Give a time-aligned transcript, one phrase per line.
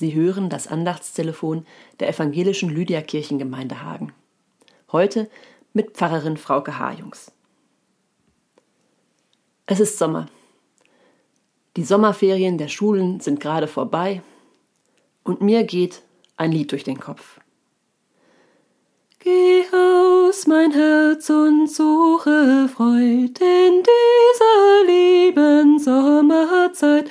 [0.00, 1.66] Sie hören das Andachtstelefon
[2.00, 4.14] der evangelischen Lydia Kirchengemeinde Hagen.
[4.92, 5.28] Heute
[5.74, 7.32] mit Pfarrerin Frauke Harjungs.
[9.66, 10.24] Es ist Sommer.
[11.76, 14.22] Die Sommerferien der Schulen sind gerade vorbei
[15.22, 16.00] und mir geht
[16.38, 17.38] ein Lied durch den Kopf.
[19.18, 27.10] Geh aus, mein Herz, und suche Freud in dieser lieben Sommerzeit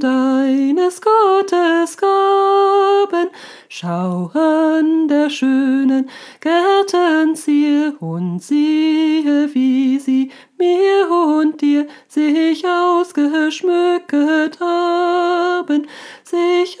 [0.00, 3.28] deines Gottes Gaben.
[3.68, 14.58] Schau an der schönen Gärten Zier und siehe, wie sie mir und dir sich ausgeschmücket
[14.60, 15.86] haben,
[16.24, 16.78] sich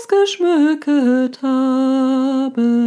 [0.00, 2.77] ausgeschmücket haben.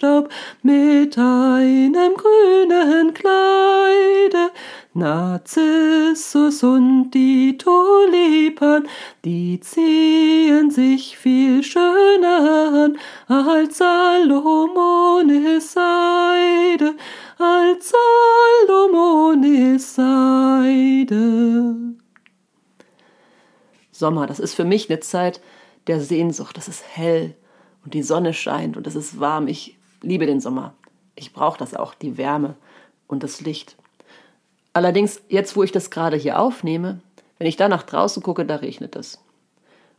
[0.00, 0.30] Staub
[0.62, 4.50] mit einem grünen Kleide.
[4.94, 8.88] Narzissus und die Tulipan,
[9.26, 12.96] die ziehen sich viel schöner an
[13.28, 16.94] als Salomones Seide,
[17.38, 17.92] als
[18.66, 21.74] Salomones Seide.
[23.92, 25.42] Sommer, das ist für mich eine Zeit
[25.88, 26.56] der Sehnsucht.
[26.56, 27.36] Das ist hell
[27.84, 29.46] und die Sonne scheint und es ist warm.
[29.46, 30.74] Ich liebe den Sommer.
[31.14, 32.56] Ich brauche das auch, die Wärme
[33.06, 33.76] und das Licht.
[34.72, 37.00] Allerdings, jetzt wo ich das gerade hier aufnehme,
[37.38, 39.18] wenn ich da nach draußen gucke, da regnet es.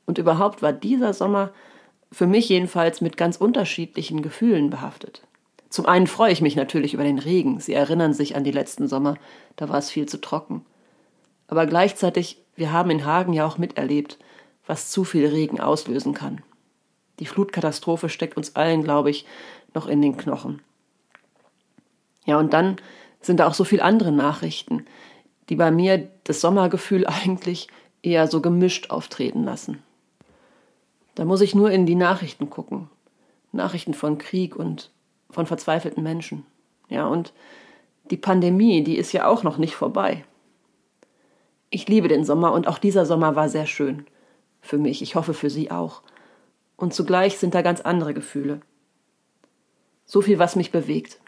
[0.06, 1.52] Und überhaupt war dieser Sommer
[2.12, 5.22] für mich jedenfalls mit ganz unterschiedlichen Gefühlen behaftet.
[5.70, 7.60] Zum einen freue ich mich natürlich über den Regen.
[7.60, 9.16] Sie erinnern sich an die letzten Sommer,
[9.56, 10.66] da war es viel zu trocken.
[11.48, 14.18] Aber gleichzeitig wir haben in Hagen ja auch miterlebt,
[14.68, 16.42] was zu viel Regen auslösen kann.
[17.22, 19.28] Die Flutkatastrophe steckt uns allen, glaube ich,
[19.76, 20.64] noch in den Knochen.
[22.26, 22.78] Ja, und dann
[23.22, 24.88] sind da auch so viele andere Nachrichten,
[25.48, 27.68] die bei mir das Sommergefühl eigentlich
[28.02, 29.84] eher so gemischt auftreten lassen.
[31.14, 32.90] Da muss ich nur in die Nachrichten gucken.
[33.52, 34.90] Nachrichten von Krieg und
[35.30, 36.44] von verzweifelten Menschen.
[36.90, 37.34] Ja, und
[38.10, 40.26] die Pandemie, die ist ja auch noch nicht vorbei.
[41.70, 44.08] Ich liebe den Sommer und auch dieser Sommer war sehr schön.
[44.60, 46.02] Für mich, ich hoffe für Sie auch.
[46.82, 48.60] Und zugleich sind da ganz andere Gefühle.
[50.04, 51.20] So viel, was mich bewegt.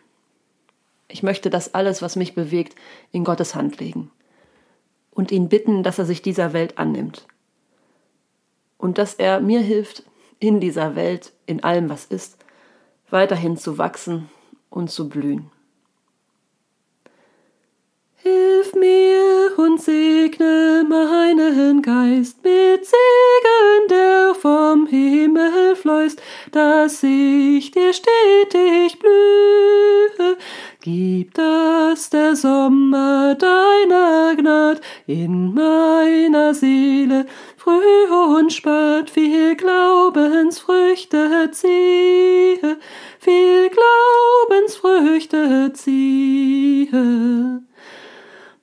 [1.08, 2.76] Ich möchte das alles, was mich bewegt,
[3.12, 4.10] in Gottes Hand legen
[5.12, 7.28] und ihn bitten, dass er sich dieser Welt annimmt
[8.80, 10.02] und dass er mir hilft,
[10.40, 12.44] in dieser Welt, in allem, was ist,
[13.12, 14.32] weiterhin zu wachsen
[14.72, 15.52] und zu blühen.
[18.16, 19.13] Hilf mir
[26.52, 30.38] dass ich dir stetig blühe.
[30.82, 42.78] Gib, dass der Sommer deiner Gnad in meiner Seele früh und spät viel Glaubensfrüchte ziehe,
[43.20, 47.62] viel Glaubensfrüchte ziehe.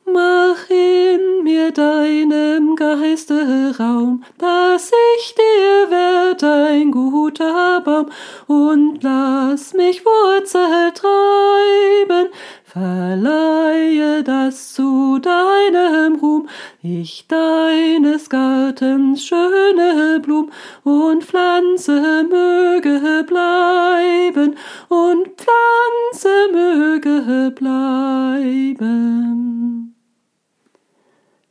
[0.04, 1.29] Mach in
[1.60, 8.06] mir deinem Geiste Raum, dass ich dir werd ein guter Baum,
[8.46, 12.28] und lass mich Wurzel treiben,
[12.64, 16.48] verleihe das zu deinem Ruhm,
[16.82, 20.50] ich deines Gartens schöne Blum,
[20.84, 24.56] und Pflanze möge bleiben,
[24.88, 29.29] und Pflanze möge bleiben.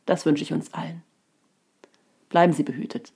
[0.10, 1.04] Das wünsche ich uns allen.
[2.30, 3.14] Bleiben Sie behütet.